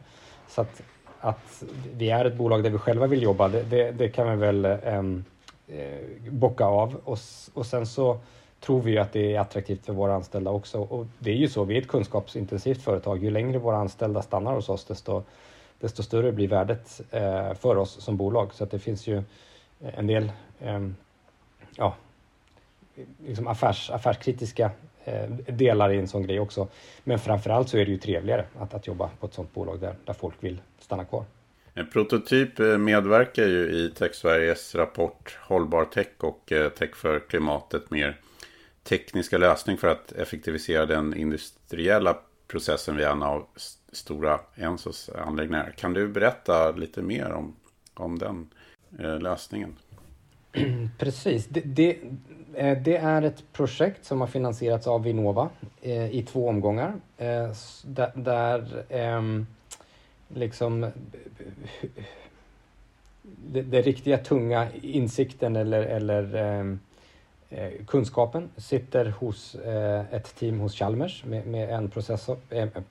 [0.48, 0.82] Så att
[1.26, 4.36] att vi är ett bolag där vi själva vill jobba, det, det, det kan vi
[4.36, 5.26] väl um,
[5.68, 7.18] eh, bocka av och,
[7.54, 8.20] och sen så
[8.60, 10.80] tror vi att det är attraktivt för våra anställda också.
[10.80, 13.24] Och det är ju så, vi är ett kunskapsintensivt företag.
[13.24, 15.24] Ju längre våra anställda stannar hos oss, desto,
[15.80, 18.54] desto större blir värdet eh, för oss som bolag.
[18.54, 19.24] Så att det finns ju
[19.80, 20.88] en del eh,
[21.76, 21.96] ja,
[23.26, 24.72] liksom affärs, affärskritiska
[25.48, 26.68] delar i en sån grej också.
[27.04, 29.96] Men framförallt så är det ju trevligare att, att jobba på ett sånt bolag där,
[30.06, 31.26] där folk vill stanna kvar.
[31.74, 37.20] En prototyp eh, medverkar ju i Tech Sveriges rapport Hållbar tech och eh, Tech för
[37.20, 38.20] klimatet mer
[38.84, 43.46] tekniska lösning för att effektivisera den industriella processen vid en av
[43.92, 45.74] stora Ensos anläggningar.
[45.78, 47.56] Kan du berätta lite mer om,
[47.94, 48.50] om den
[49.00, 49.76] eh, lösningen?
[51.00, 51.46] Precis.
[51.46, 51.98] Det, det, eh,
[52.58, 55.50] Eh, det, är ett projekt som har finansierats av Vinnova
[55.82, 56.94] eh, i två omgångar.
[57.18, 57.52] Eh,
[58.14, 59.48] där, ehm,
[60.28, 60.92] liksom
[63.48, 66.80] den riktiga tunga insikten eller, eller ehm,
[67.88, 69.56] kunskapen sitter hos
[70.12, 72.38] ett team hos Chalmers med, med en processor,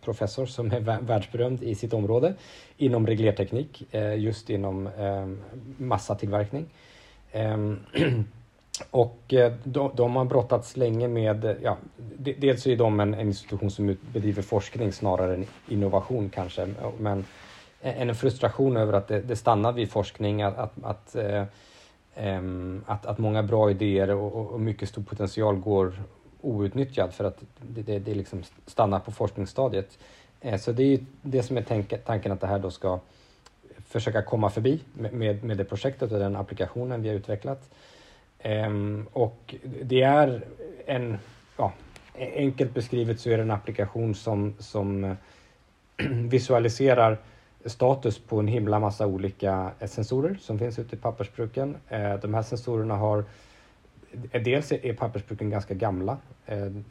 [0.05, 2.35] professor som är världsberömd i sitt område
[2.77, 3.83] inom reglerteknik,
[4.17, 5.41] just inom ehm,
[5.79, 6.67] massatillverkning.
[8.91, 11.77] Och eh, de, de, har brottats länge med, eh, ja,
[12.17, 17.25] dels är de en, en institution som bedriver forskning snarare än innovation kanske, men
[17.81, 21.45] en frustration över att det, det stannar vid forskning, att, att, att eh,
[22.87, 25.93] att, att många bra idéer och, och mycket stor potential går
[26.41, 29.99] outnyttjad för att det, det, det liksom stannar på forskningsstadiet.
[30.41, 33.01] Eh, så det är det som är tänk, tanken att det här då ska
[33.87, 37.71] försöka komma förbi med, med det projektet och den applikationen vi har utvecklat.
[38.45, 40.45] Ehm, och det är
[40.87, 41.19] en,
[41.57, 41.73] ja,
[42.19, 45.17] enkelt beskrivet så är det en applikation som, som eh,
[46.11, 47.19] visualiserar
[47.65, 51.77] status på en himla massa olika eh, sensorer som finns ute i pappersbruken.
[51.89, 53.25] Eh, de här sensorerna har
[54.45, 56.17] Dels är pappersbruken ganska gamla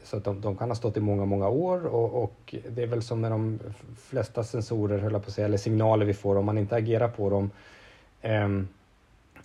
[0.03, 2.87] så att de, de, kan ha stått i många, många år och, och, det är
[2.87, 3.59] väl som med de
[3.97, 7.07] flesta sensorer, höll jag på att säga, eller signaler vi får om man inte agerar
[7.07, 7.51] på dem
[8.21, 8.67] ehm,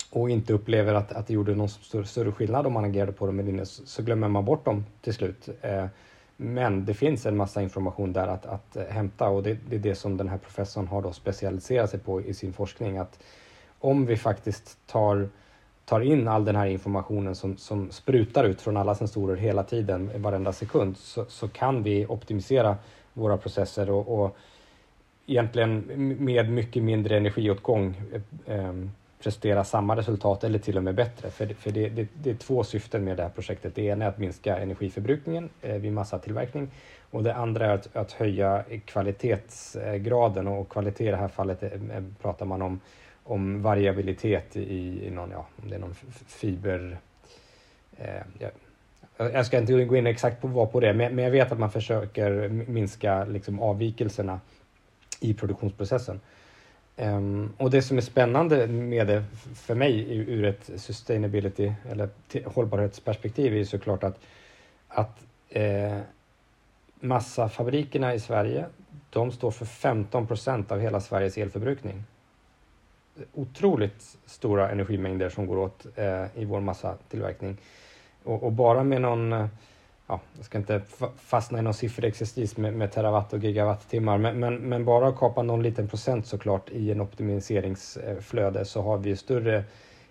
[0.09, 3.25] och inte upplever att, att det gjorde någon större, större skillnad om man agerade på
[3.25, 5.49] dem inne så, så glömmer man bort dem till slut.
[5.61, 5.85] Eh,
[6.37, 9.95] men det finns en massa information där att, att hämta och det, det, är det
[9.95, 12.97] som den här professorn har då specialiserat sig på i sin forskning.
[12.97, 13.19] Att
[13.79, 15.29] om vi faktiskt tar,
[15.85, 20.11] tar in all den här informationen som, som sprutar ut från alla sensorer hela tiden,
[20.21, 22.77] varenda sekund, så, så kan vi optimisera
[23.13, 24.37] våra processer och, och
[25.25, 25.83] egentligen
[26.19, 27.95] med mycket mindre energiåtgång
[28.45, 28.91] eh ehm,
[29.23, 31.29] prestera samma resultat eller till och med bättre.
[31.29, 33.75] För, för det, det, det, är två syften med det här projektet.
[33.75, 36.69] Det ena är att minska energiförbrukningen eh, vid massatillverkning
[37.11, 42.03] och det andra är att, att höja kvalitetsgraden och kvalitet i det här fallet är,
[42.21, 42.79] pratar man om,
[43.23, 45.95] om variabilitet i, i någon, ja, om det är någon
[46.27, 46.97] fiber...
[47.97, 48.51] Eh, jag,
[49.33, 51.59] jag ska inte gå in exakt på vad på det, men, men jag vet att
[51.59, 54.39] man försöker minska liksom, avvikelserna
[55.19, 56.19] i produktionsprocessen.
[57.01, 59.23] Um, och det som är spännande med det
[59.55, 62.09] för mig ur ett sustainability eller
[62.45, 64.19] hållbarhetsperspektiv är såklart att,
[64.87, 65.97] att eh,
[66.99, 68.65] massafabrikerna i Sverige,
[69.09, 72.03] de står för 15 procent av hela Sveriges elförbrukning.
[73.33, 77.57] Otroligt stora energimängder som går åt eh, i vår massatillverkning.
[78.23, 79.47] Och, och bara med någon eh,
[80.09, 80.81] ja, jag ska inte
[81.17, 85.63] fastna i någon sifferexercis med, med terawatt och gigawattimmar, men, men, men bara kapa någon
[85.63, 89.63] liten procent såklart i en optimiseringsflöde så har vi större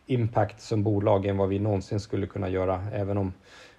[0.07, 3.33] impact som bolag än vad vi någonsin skulle kunna göra, även om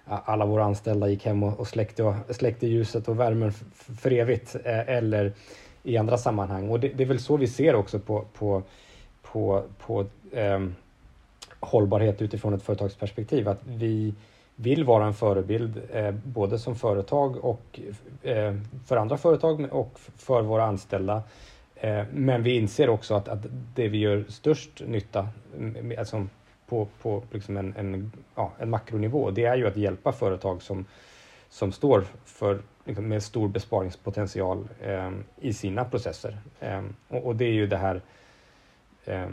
[0.04, 4.88] alla våra anställda gick hem och, släckte, och släckte ljuset och värmen för evigt, eh,
[4.88, 5.32] eller
[5.82, 6.68] i andra sammanhang.
[6.68, 8.62] Och det, det, är väl så vi ser också på, på,
[9.22, 10.60] på, på eh,
[11.60, 14.14] hållbarhet utifrån ett företagsperspektiv, att vi
[14.62, 17.80] vill vara en förebild eh, både som företag och
[18.22, 18.54] eh,
[18.86, 21.22] för andra företag och för våra anställda.
[21.74, 26.26] Eh, men vi inser också att, att det vi gör störst nytta mm, alltså
[26.66, 30.84] på, på liksom en, en, ja, en makronivå, det är ju att hjälpa företag som,
[31.48, 36.38] som står för liksom, med stor besparingspotential eh, i sina processer.
[36.60, 38.00] Eh, och, och, det är ju det här
[39.04, 39.28] eh,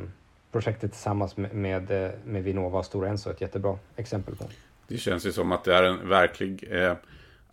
[0.52, 4.46] projektet tillsammans med, med, eh, med Vinnova och Stora Enso ett jättebra exempel på.
[4.88, 6.94] Det känns ju som att det är en verklig eh,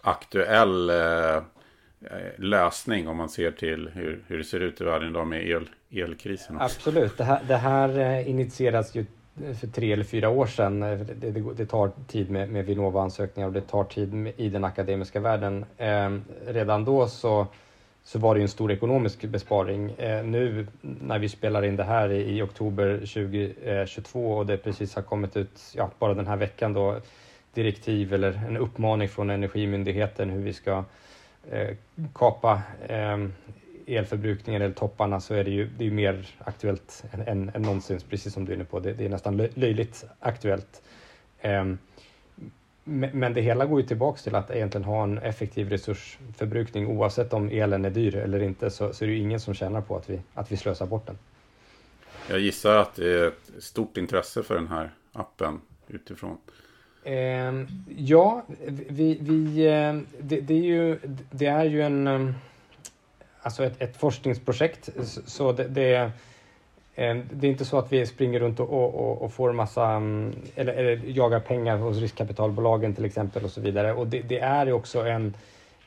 [0.01, 1.43] aktuell eh, eh,
[2.37, 5.69] lösning om man ser till hur, hur det ser ut i världen idag med el,
[5.91, 6.61] elkrisen.
[6.61, 9.07] Absolut, det här, det här eh, initieras ju
[9.45, 10.81] eh, för tre eller fyra år sedan.
[10.81, 14.65] Det, det, det tar tid med, med Vinnova-ansökningar och det tar tid med, i den
[14.65, 15.65] akademiska världen.
[15.77, 17.47] Eh, redan då så,
[18.05, 19.91] så var det en stor ekonomisk besparing.
[19.91, 24.95] Eh, nu när vi spelar in det här i, i oktober 2022 och det precis
[24.95, 27.01] har kommit ut, ja, bara den här veckan då,
[27.55, 30.85] direktiv eller en uppmaning från Energimyndigheten hur vi ska
[31.51, 31.77] eh,
[32.15, 33.19] kapa eh,
[33.87, 38.01] elförbrukningen eller topparna så är det ju det är mer aktuellt än, än, än någonsin,
[38.11, 38.81] precis som du är inne på.
[38.81, 40.83] Det, det är nästan löjligt aktuellt.
[41.41, 41.65] Eh,
[42.85, 47.49] men det hela går ju tillbaks till att egentligen ha en effektiv resursförbrukning oavsett om
[47.49, 50.11] elen är dyr eller inte så, så är det ju ingen som tjänar på att
[50.11, 51.19] vi, att vi slösar bort den.
[52.31, 56.39] Jag gissar att det är ett stort intresse för den här appen utifrån.
[57.05, 57.53] Eh,
[57.97, 58.43] ja,
[58.89, 60.99] vi, vi, eh, det, det, är ju,
[61.31, 62.35] det är ju en, ehm,
[63.43, 64.89] alltså ett, ett forskningsprojekt.
[65.27, 66.11] Så det, det
[66.95, 70.33] Eh, det är inte så att vi springer runt och, och, och får massa, ehm,
[70.55, 73.93] eller, eller, jagar pengar hos riskkapitalbolagen till exempel och så vidare.
[73.93, 75.35] Och det, det är också en,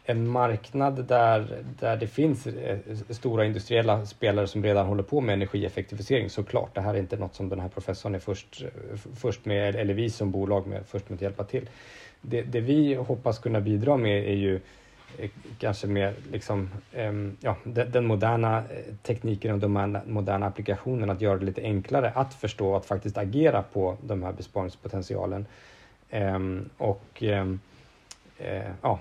[0.10, 2.78] en marknad där, där det finns eh,
[3.10, 6.76] stora industriella spelare som redan håller på med energieffektivisering såklart.
[6.76, 9.94] Det här är inte något som den här professorn är först, eh, först med, eller
[9.94, 11.70] vi som bolag med först med att hjälpa till.
[12.22, 14.60] Det, det vi hoppas kunna bidra med är ju
[15.18, 18.64] eh, kanske mer liksom, ehm, ja, den, moderna
[19.04, 23.64] tekniken och de moderna applikationerna att göra det lite enklare att förstå att faktiskt agera
[23.64, 25.46] på de här besparingspotentialen.
[26.10, 27.60] Ehm, och ehm,
[28.82, 29.00] ja,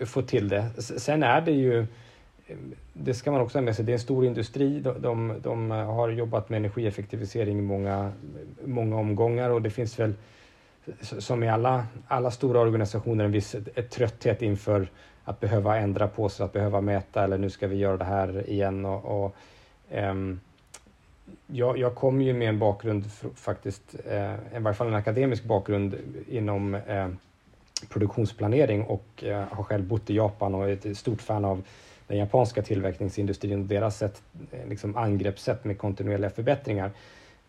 [0.00, 0.70] Eh, få till det.
[0.78, 1.78] Sen är det ju
[2.46, 2.56] eh,
[2.92, 4.80] det ska man också ha med sig, det är en stor industri.
[4.80, 8.12] De, de, de eh, har jobbat med energieffektivisering i många,
[8.64, 10.14] många omgångar och det finns väl
[11.02, 14.88] som i alla, alla stora organisationer en viss ett trötthet inför
[15.24, 18.50] att behöva ändra på sig, att behöva mäta eller nu ska vi göra det här
[18.50, 18.84] igen.
[18.84, 19.36] Och, och
[19.90, 20.40] um,
[21.46, 25.94] jag, jag kommer ju med en bakgrund faktiskt, eh, i varje fall en akademisk bakgrund
[26.28, 27.08] inom eh,
[27.88, 31.62] produktionsplanering och eh, har själv bott i Japan och är ett stort fan av
[32.06, 36.90] den japanska tillverkningsindustrin och deras sätt, eh, liksom angreppssätt med kontinuerliga förbättringar.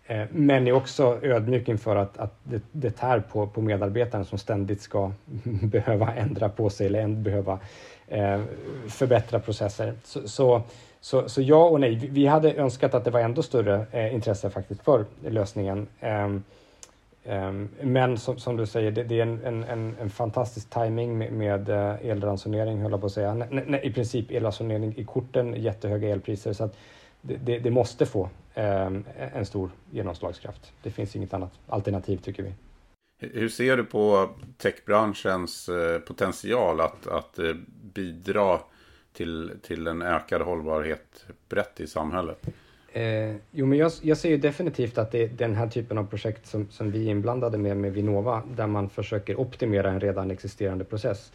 [0.05, 4.37] Eh, men är också ödmjuk inför att, att det, det tär på, på medarbetaren som
[4.37, 5.11] ständigt ska
[5.61, 7.59] behöva ändra på sig eller behöva
[8.07, 8.41] eh,
[8.87, 9.93] förbättra processer.
[10.03, 10.61] Så, så,
[11.01, 11.95] så, så, ja och nej.
[12.11, 15.87] Vi hade önskat att det var ändå större eh, intresse faktiskt för lösningen.
[15.99, 16.29] Eh,
[17.29, 21.33] Ehm, men som, som, du säger, det, det är en, en, en, fantastisk timing med,
[21.33, 23.33] med eh, elransonering, höll jag på att säga.
[23.33, 26.53] Nej, I princip elransonering i korten, jättehöga elpriser.
[26.53, 26.77] Så att
[27.21, 30.73] det, det, det måste få ehm, en stor genomslagskraft.
[30.83, 32.53] Det finns inget annat alternativ tycker vi.
[33.19, 37.53] Hur ser du på techbranschens eh, potential att, att eh,
[37.93, 38.59] bidra
[39.13, 42.45] till, till en ökad hållbarhet brett i samhället?
[42.99, 46.07] Eh, jo, men jag, jag ser ju definitivt att det är den här typen av
[46.07, 50.31] projekt som, som vi är inblandade med med Vinnova, där man försöker optimera en redan
[50.31, 51.31] existerande process.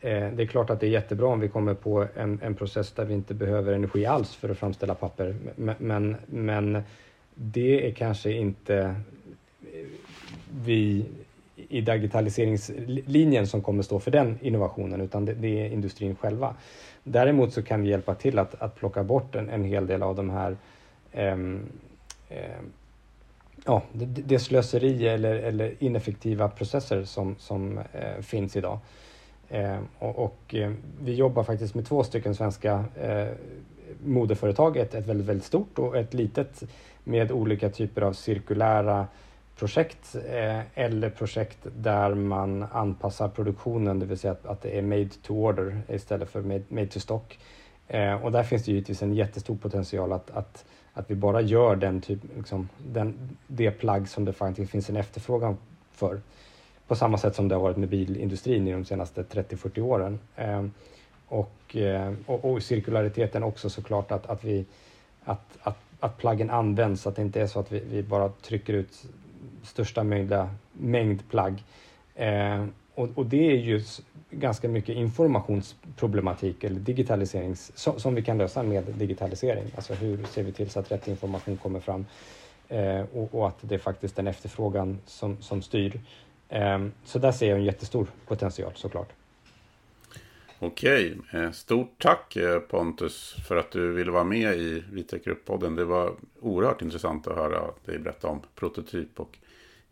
[0.00, 2.92] Eh, det är klart att det är jättebra om vi kommer på en, en, process
[2.92, 5.36] där vi inte behöver energi alls för att framställa papper.
[5.78, 6.82] Men, men
[7.34, 9.86] det är kanske inte eh,
[10.64, 11.04] vi
[11.68, 16.54] i digitaliseringslinjen som kommer stå för den innovationen, utan det, det, är industrin själva.
[17.04, 20.16] Däremot så kan vi hjälpa till att, att plocka bort en, en hel del av
[20.16, 20.56] de här
[21.12, 21.66] Ehm,
[22.28, 22.72] ehm,
[23.64, 28.78] ja, det, det slöseri eller, eller ineffektiva processer som, som eh, finns idag.
[29.48, 33.28] Eh, och, och eh, vi jobbar faktiskt med två stycken svenska eh,
[34.04, 36.62] modeföretag, ett, ett väldigt, väldigt stort och ett litet
[37.04, 39.06] med olika typer av cirkulära
[39.58, 44.82] projekt eh, eller projekt där man anpassar produktionen, det vill säga att, att det är
[44.82, 47.38] made to order istället för made, made to stock.
[47.88, 50.64] Eh, och där finns det givetvis en jättestor potential att, att,
[50.98, 54.96] att vi bara gör den typ, liksom, den, det plagg som det faktiskt finns en
[54.96, 55.56] efterfrågan
[55.92, 56.20] för.
[56.86, 60.18] På samma sätt som det har varit med bilindustrin i de senaste 30-40 åren.
[60.36, 60.66] Eh,
[61.28, 64.64] och, eh, och, och, cirkulariteten också såklart att, att, vi,
[65.24, 68.72] att, att, att plaggen används, att det inte är så att vi, vi bara trycker
[68.72, 69.04] ut
[69.62, 71.64] största möjliga mängd plagg.
[72.14, 72.64] Eh,
[72.98, 73.82] och, och, det är ju
[74.30, 79.64] ganska mycket informationsproblematik eller digitalisering som, som, vi kan lösa med digitalisering.
[79.76, 82.06] Alltså hur ser vi till så att rätt information kommer fram
[82.68, 86.00] eh, och, och, att det är faktiskt den efterfrågan som, som styr.
[86.48, 89.08] Eh, så där ser jag en jättestor potential såklart.
[90.58, 95.74] Okej, eh, stort tack eh, Pontus för att du ville vara med i Vita podden
[95.74, 99.38] Det var oerhört intressant att höra dig berätta om prototyp och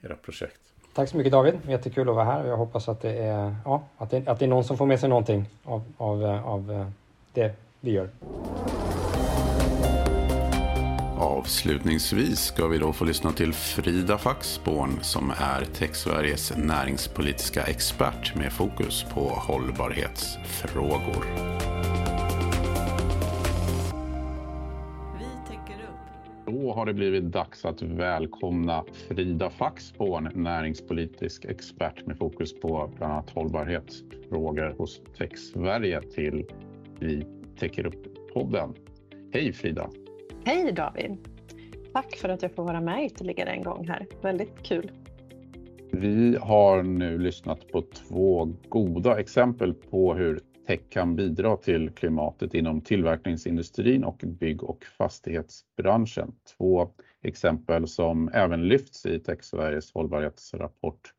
[0.03, 0.61] era projekt.
[0.97, 3.83] Tack så mycket David, jättekul att vara här och jag hoppas att det är, ja,
[3.99, 6.73] att det, att det är någon som får med sig någonting av, av, eh, av
[6.73, 6.87] eh,
[7.33, 8.11] det vi gör.
[11.19, 18.53] Avslutningsvis ska vi då få lyssna till Frida Faxborn som är TechSveriges näringspolitiska expert med
[18.53, 21.27] fokus på hållbarhetsfrågor.
[26.77, 33.31] Har det blivit dags att välkomna Frida Faxborn, näringspolitisk expert med fokus på bland annat
[33.31, 36.47] hållbarhetsfrågor hos Tech Sverige till
[37.01, 37.27] Vi
[37.59, 38.75] täcker upp-podden.
[39.33, 39.91] Hej Frida!
[40.45, 41.17] Hej David!
[41.93, 44.07] Tack för att jag får vara med ytterligare en gång här.
[44.23, 44.91] Väldigt kul.
[45.93, 52.55] Vi har nu lyssnat på två goda exempel på hur tech kan bidra till klimatet
[52.55, 56.35] inom tillverkningsindustrin och bygg och fastighetsbranschen.
[56.57, 56.91] Två
[57.23, 61.13] exempel som även lyfts i Tech Sveriges hållbarhetsrapport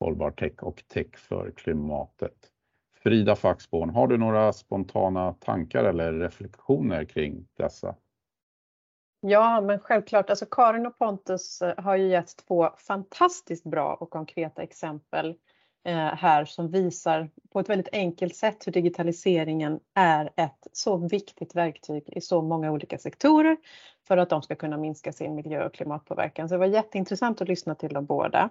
[0.00, 2.50] Hållbar tech och tech för klimatet.
[3.02, 7.94] Frida Faxborn, har du några spontana tankar eller reflektioner kring dessa?
[9.20, 10.30] Ja, men självklart.
[10.30, 15.34] Alltså Karin och Pontus eh, har ju gett två fantastiskt bra och konkreta exempel eh,
[15.84, 21.54] Eh, här som visar på ett väldigt enkelt sätt hur digitaliseringen är ett så viktigt
[21.54, 23.56] verktyg i så många olika sektorer
[24.08, 26.48] för att de ska kunna minska sin miljö och klimatpåverkan.
[26.48, 28.42] Så det var jätteintressant att lyssna till dem båda.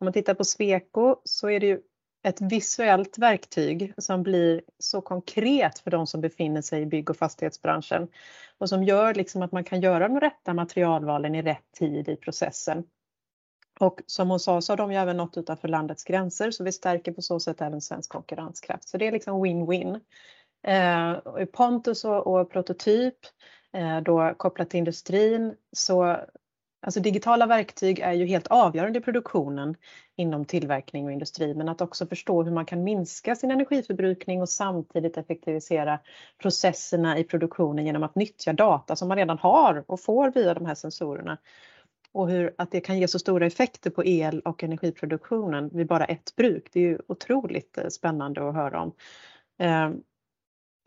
[0.00, 1.80] Om man tittar på Sweco så är det ju
[2.22, 7.16] ett visuellt verktyg som blir så konkret för de som befinner sig i bygg och
[7.16, 8.08] fastighetsbranschen
[8.58, 12.16] och som gör liksom att man kan göra de rätta materialvalen i rätt tid i
[12.16, 12.84] processen.
[13.80, 16.72] Och som hon sa så har de ju även nått utanför landets gränser så vi
[16.72, 18.88] stärker på så sätt även svensk konkurrenskraft.
[18.88, 20.00] Så det är liksom win-win.
[20.66, 23.18] Eh, Pontus och, och prototyp
[23.72, 26.16] eh, då kopplat till industrin så
[26.80, 29.76] Alltså digitala verktyg är ju helt avgörande i produktionen
[30.16, 34.48] inom tillverkning och industri, men att också förstå hur man kan minska sin energiförbrukning och
[34.48, 35.98] samtidigt effektivisera
[36.42, 40.66] processerna i produktionen genom att nyttja data som man redan har och får via de
[40.66, 41.38] här sensorerna.
[42.12, 46.04] Och hur att det kan ge så stora effekter på el och energiproduktionen vid bara
[46.04, 46.68] ett bruk.
[46.72, 48.92] Det är ju otroligt eh, spännande att höra om.
[49.58, 50.02] Ehm,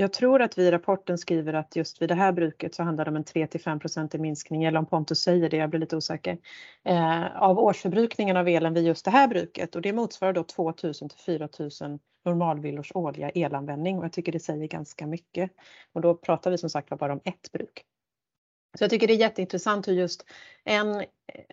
[0.02, 3.06] jag tror att vi i rapporten skriver att just vid det här bruket så handlar
[3.06, 3.80] det om en 3 till 5
[4.14, 6.38] i minskning, eller om Pontus säger det, jag blir lite osäker,
[6.84, 11.10] eh, av årsförbrukningen av elen vid just det här bruket och det motsvarar då 2000
[11.10, 15.52] till 4000 normalvillors årliga elanvändning och jag tycker det säger ganska mycket.
[15.94, 17.86] Och då pratar vi som sagt bara om ett bruk.
[18.78, 20.26] Så jag tycker det är jätteintressant hur just
[20.64, 21.06] en eh,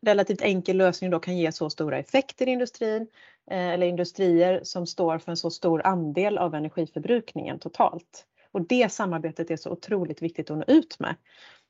[0.03, 3.09] relativt enkel lösning då kan ge så stora effekter i industrin
[3.51, 8.27] eh, eller industrier som står för en så stor andel av energiförbrukningen totalt.
[8.53, 11.15] Och det samarbetet är så otroligt viktigt att nå ut med.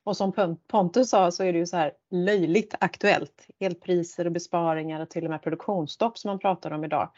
[0.03, 3.47] Och som Pontus sa så är det ju så här löjligt aktuellt.
[3.59, 7.11] Elpriser och besparingar och till och med produktionsstopp som man pratar om idag.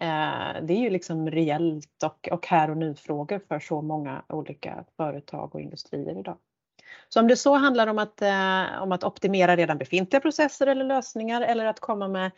[0.00, 4.22] Eh, det är ju liksom reellt och, och här och nu frågor för så många
[4.28, 6.36] olika företag och industrier idag.
[7.08, 10.84] Så om det så handlar om att, eh, om att optimera redan befintliga processer eller
[10.84, 12.30] lösningar eller att komma med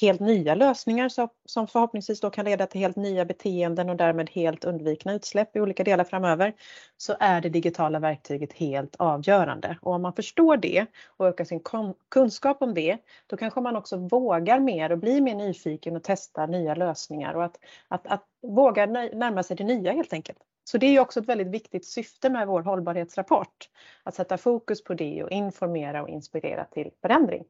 [0.00, 4.30] helt nya lösningar så, som förhoppningsvis då kan leda till helt nya beteenden och därmed
[4.30, 6.54] helt undvikna utsläpp i olika delar framöver
[6.96, 9.78] så är det digitala verktyget helt avgörande.
[9.82, 11.60] Och om man förstår det och ökar sin
[12.08, 16.46] kunskap om det då kanske man också vågar mer och blir mer nyfiken och testar
[16.46, 20.38] nya lösningar och att, att, att våga närma sig det nya helt enkelt.
[20.70, 23.68] Så det är också ett väldigt viktigt syfte med vår hållbarhetsrapport.
[24.02, 27.44] Att sätta fokus på det och informera och inspirera till förändring.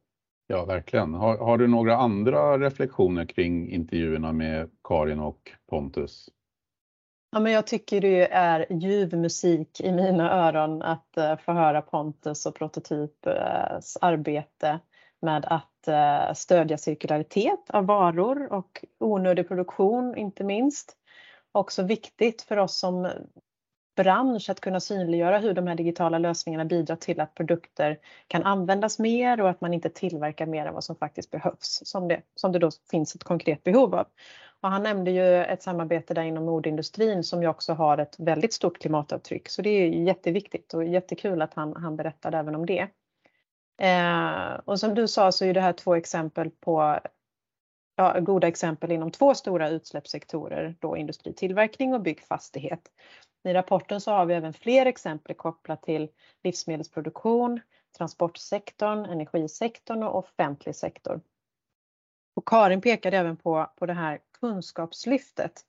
[0.46, 1.14] Ja, verkligen.
[1.14, 6.28] Har, har du några andra reflektioner kring intervjuerna med Karin och Pontus?
[7.30, 11.82] Ja, men jag tycker det är ljuv musik i mina öron att uh, få höra
[11.82, 14.78] Pontus och Prototyps arbete
[15.20, 20.98] med att uh, stödja cirkularitet av varor och onödig produktion inte minst
[21.52, 23.08] också viktigt för oss som
[23.96, 28.98] bransch att kunna synliggöra hur de här digitala lösningarna bidrar till att produkter kan användas
[28.98, 32.52] mer och att man inte tillverkar mer än vad som faktiskt behövs, som det, som
[32.52, 34.06] det då finns ett konkret behov av.
[34.60, 38.52] Och han nämnde ju ett samarbete där inom modeindustrin som ju också har ett väldigt
[38.52, 42.88] stort klimatavtryck, så det är jätteviktigt och jättekul att han, han berättade även om det.
[43.80, 47.00] Eh, och som du sa så är det här två exempel på
[47.98, 52.80] ja, goda exempel inom två stora utsläppssektorer, då industritillverkning och byggfastighet.
[53.44, 56.08] I rapporten så har vi även fler exempel kopplat till
[56.44, 57.60] livsmedelsproduktion,
[57.98, 61.20] transportsektorn, energisektorn och offentlig sektor.
[62.34, 65.64] Och Karin pekade även på, på det här kunskapslyftet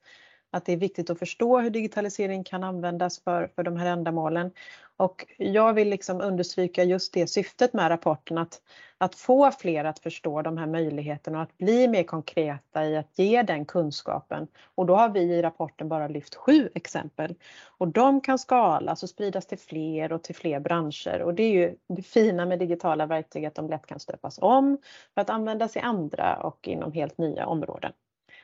[0.51, 4.51] att det är viktigt att förstå hur digitalisering kan användas för, för de här ändamålen.
[4.97, 8.61] Och jag vill liksom understryka just det syftet med rapporten, att,
[8.97, 13.19] att få fler att förstå de här möjligheterna och att bli mer konkreta i att
[13.19, 14.47] ge den kunskapen.
[14.75, 17.35] Och då har vi i rapporten bara lyft sju exempel.
[17.77, 21.21] Och de kan skalas och spridas till fler och till fler branscher.
[21.21, 24.77] Och det är ju det fina med digitala verktyg, att de lätt kan stöpas om
[25.13, 27.91] för att användas i andra och inom helt nya områden.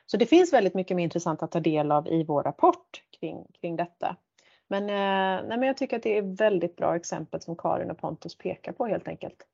[0.06, 3.46] Så det finns väldigt mycket mer intressant att ta del av i vår rapport kring,
[3.62, 4.16] kring detta.
[4.68, 7.98] Men, eh, nej, men jag tycker att det är väldigt bra exempel som Karin och
[7.98, 9.48] Pontus pekar på helt enkelt.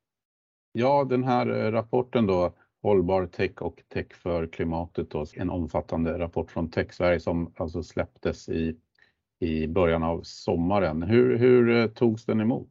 [0.72, 6.18] Ja, den här eh, rapporten då, Hållbar tech och tech för klimatet, då, en omfattande
[6.18, 8.76] rapport från Tech Sverige som alltså släpptes i,
[9.40, 11.02] i början av sommaren.
[11.02, 12.68] Hur, hur eh, togs den emot?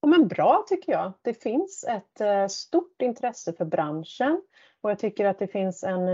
[0.00, 1.12] Ja, men bra tycker jag.
[1.22, 4.42] Det finns ett stort intresse för branschen
[4.82, 6.06] och jag tycker att det finns en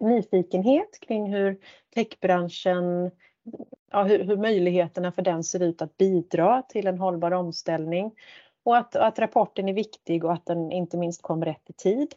[0.00, 1.58] nyfikenhet kring hur
[1.94, 3.10] techbranschen,
[3.90, 8.12] ja, hur, hur möjligheterna för den ser ut att bidra till en hållbar omställning
[8.64, 12.14] och att, att rapporten är viktig och att den inte minst kom rätt i tid.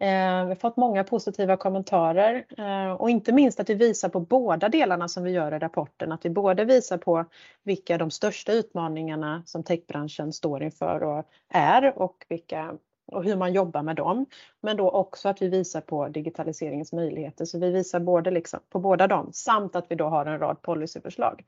[0.00, 4.20] Eh, vi har fått många positiva kommentarer eh, och inte minst att vi visar på
[4.20, 6.12] båda delarna som vi gör i rapporten.
[6.12, 7.24] Att vi både visar på
[7.62, 12.74] vilka de största utmaningarna som techbranschen står inför och är och, vilka,
[13.06, 14.26] och hur man jobbar med dem.
[14.60, 17.44] Men då också att vi visar på digitaliseringens möjligheter.
[17.44, 20.62] Så vi visar både liksom på båda dem samt att vi då har en rad
[20.62, 21.44] policyförslag.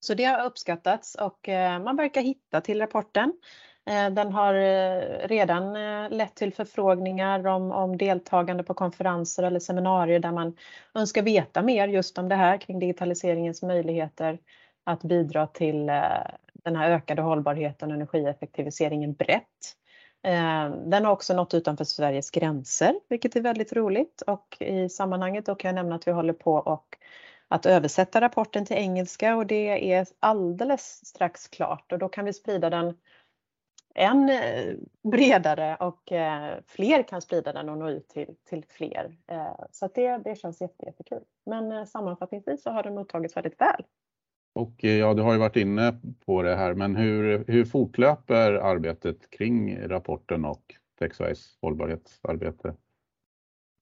[0.00, 3.32] Så det har uppskattats och eh, man verkar hitta till rapporten.
[3.90, 5.72] Eh, den har eh, redan
[6.10, 10.56] lett till förfrågningar om, om deltagande på konferenser eller seminarier där man
[10.94, 14.38] önskar veta mer just om det här kring digitaliseringens möjligheter
[14.84, 15.86] att bidra till
[16.52, 19.74] den här ökade hållbarheten och energieffektiviseringen brett.
[20.22, 25.46] Eh, den har också nått utanför Sveriges gränser, vilket är väldigt roligt och i sammanhanget
[25.46, 26.98] då kan jag nämna att vi håller på och
[27.48, 32.32] att översätta rapporten till engelska och det är alldeles strax klart och då kan vi
[32.32, 32.96] sprida den
[33.94, 39.16] än eh, bredare och eh, fler kan sprida den och nå ut till, till fler.
[39.70, 41.22] Så det, det känns jätte, jättekul.
[41.46, 43.84] Men sammanfattningsvis så har den mottagits väldigt väl.
[44.58, 45.94] Och eh, ja, du har ju varit inne
[46.26, 52.74] på det här, men hur, hur fortlöper arbetet kring rapporten och TechSwise hållbarhetsarbete?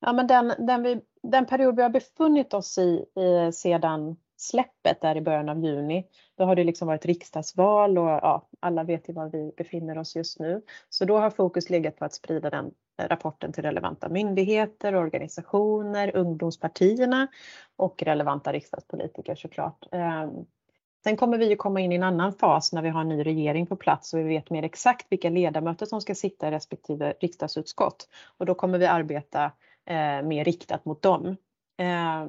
[0.00, 5.00] Ja, men den, den, vi, den period vi har befunnit oss i, i sedan släppet
[5.00, 9.08] där i början av juni, då har det liksom varit riksdagsval och ja, alla vet
[9.08, 10.62] ju var vi befinner oss just nu.
[10.88, 17.26] Så då har fokus legat på att sprida den rapporten till relevanta myndigheter, organisationer, ungdomspartierna
[17.76, 19.86] och relevanta riksdagspolitiker såklart.
[19.92, 20.46] Ehm,
[21.07, 23.22] Sen kommer vi ju komma in i en annan fas när vi har en ny
[23.24, 27.14] regering på plats och vi vet mer exakt vilka ledamöter som ska sitta i respektive
[27.20, 28.09] riksdagsutskott.
[28.38, 29.44] Och då kommer vi arbeta
[29.84, 31.36] eh, mer riktat mot dem.
[31.78, 32.26] Eh,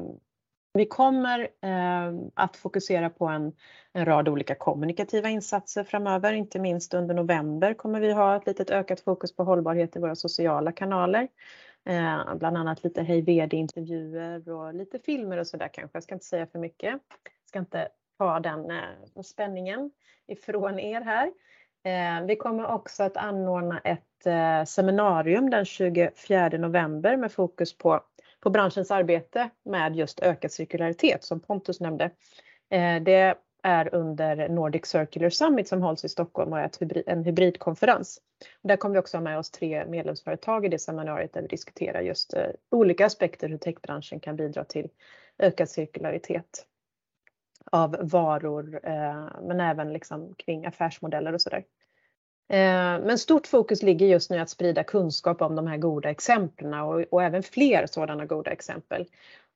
[0.73, 3.53] vi kommer eh, att fokusera på en,
[3.93, 6.34] en, rad olika kommunikativa insatser framöver.
[6.34, 10.15] Inte minst under november kommer vi ha ett litet ökat fokus på hållbarhet i våra
[10.15, 11.28] sociala kanaler.
[11.86, 15.95] Eh, bland annat lite Hej VD-intervjuer och lite filmer och sådär kanske.
[15.95, 16.91] Jag ska inte säga för mycket.
[17.23, 17.88] Jag ska inte
[18.18, 19.91] ta den eh, spänningen
[20.28, 21.32] ifrån er här.
[21.84, 28.01] Eh, vi kommer också att anordna ett eh, seminarium den 24 november med fokus på,
[28.39, 32.11] på branschens arbete med just ökad cirkularitet som Pontus nämnde.
[33.01, 38.22] Det är under Nordic Circular Summit som hålls i Stockholm och är en hybridkonferens.
[38.61, 42.01] där kommer vi också ha med oss tre medlemsföretag i det seminariet där vi diskuterar
[42.01, 42.34] just
[42.72, 44.89] olika aspekter hur techbranschen kan bidra till
[45.39, 46.65] ökad cirkularitet
[47.72, 51.63] av varor eh, men även liksom kring affärsmodeller och sådär.
[52.49, 56.74] Eh, men stort fokus ligger just nu att sprida kunskap om de här goda exemplen
[56.74, 59.05] och, och, även fler sådana goda exempel.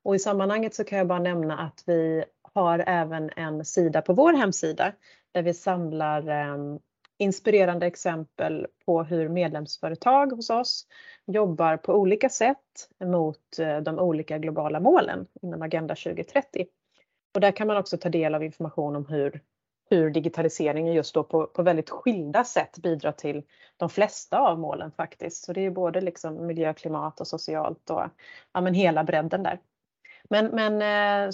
[0.03, 4.13] Och i sammanhanget så kan jag bara nämna att vi har även en sida på
[4.13, 4.93] vår hemsida
[5.31, 6.77] där vi samlar eh,
[7.17, 10.87] inspirerande exempel på hur medlemsföretag hos oss
[11.25, 16.65] jobbar på olika sätt mot eh, de olika globala målen inom Agenda 2030.
[17.33, 19.41] Och där kan man också ta del av information om hur
[19.91, 23.43] hur digitaliseringen just då på, på väldigt skilda sätt bidrar till
[23.77, 25.43] de flesta av målen faktiskt.
[25.43, 28.03] Så det är både liksom miljö, klimat och socialt och
[28.53, 29.59] ja, men hela bredden där.
[30.29, 31.31] Men, men eh,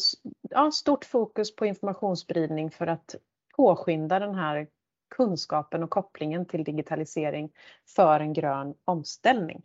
[0.50, 3.16] ja, stort fokus på informationsspridning för att
[3.56, 4.68] påskynda den här
[5.16, 7.52] kunskapen och kopplingen till digitalisering
[7.96, 9.62] för en grön omställning.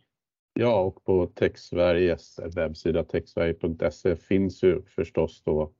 [0.53, 5.73] Ja, och på TechSveriges eh, webbsida techsverige.se finns ju förstås då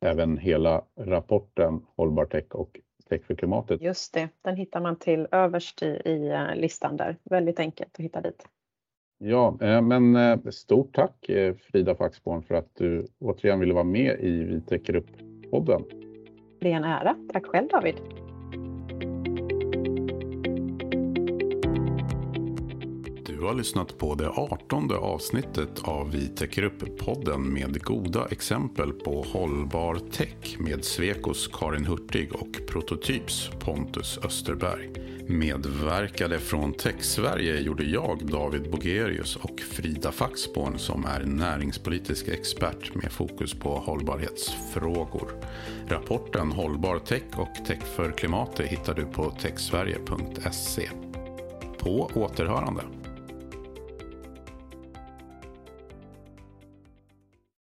[0.00, 3.82] även hela rapporten Hållbar tech och Tech för klimatet.
[3.82, 7.16] Just det, den hittar man till överst i, i eh, listan där.
[7.24, 8.46] Väldigt enkelt att hitta dit.
[9.18, 11.30] Ja, eh, men eh, stort tack
[11.72, 15.84] Frida Faxborn för att du återigen ville vara med i Vi täcker upp-podden.
[16.60, 17.16] Det är en ära.
[17.32, 17.94] Tack själv David.
[23.40, 29.22] Du har lyssnat på det artonde avsnittet av Vi täcker upp-podden med goda exempel på
[29.22, 34.90] hållbar tech med Svekos Karin Hurtig och Prototyps Pontus Österberg.
[35.28, 43.12] Medverkade från Tech-Sverige gjorde jag, David Bogerius och Frida Faxborn som är näringspolitisk expert med
[43.12, 45.30] fokus på hållbarhetsfrågor.
[45.88, 50.90] Rapporten Hållbar tech och Tech för klimatet hittar du på techsverige.se.
[51.78, 52.82] På återhörande.